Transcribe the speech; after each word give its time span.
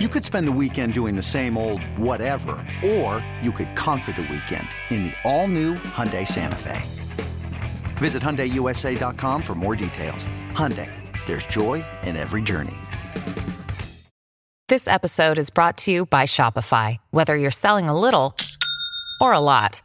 You 0.00 0.08
could 0.08 0.24
spend 0.24 0.48
the 0.48 0.58
weekend 0.60 0.92
doing 0.92 1.14
the 1.14 1.22
same 1.22 1.56
old 1.56 1.80
whatever, 1.96 2.56
or 2.84 3.24
you 3.40 3.52
could 3.52 3.76
conquer 3.76 4.10
the 4.10 4.22
weekend 4.22 4.66
in 4.90 5.04
the 5.04 5.12
all-new 5.22 5.74
Hyundai 5.74 6.26
Santa 6.26 6.58
Fe. 6.58 6.82
Visit 7.98 8.20
HyundaiUSA.com 8.20 9.40
for 9.40 9.54
more 9.54 9.76
details. 9.76 10.26
Hyundai, 10.50 10.90
there's 11.26 11.46
joy 11.46 11.84
in 12.02 12.16
every 12.16 12.42
journey. 12.42 12.74
This 14.66 14.88
episode 14.88 15.38
is 15.38 15.48
brought 15.48 15.78
to 15.78 15.92
you 15.92 16.06
by 16.06 16.24
Shopify. 16.24 16.96
Whether 17.12 17.36
you're 17.36 17.52
selling 17.52 17.88
a 17.88 17.96
little 17.96 18.34
or 19.20 19.32
a 19.32 19.38
lot, 19.38 19.80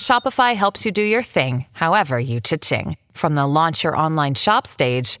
Shopify 0.00 0.56
helps 0.56 0.84
you 0.84 0.90
do 0.90 1.02
your 1.02 1.22
thing, 1.22 1.66
however 1.70 2.18
you 2.18 2.40
cha-ching. 2.40 2.96
From 3.12 3.36
the 3.36 3.46
launch 3.46 3.84
your 3.84 3.96
online 3.96 4.34
shop 4.34 4.66
stage, 4.66 5.20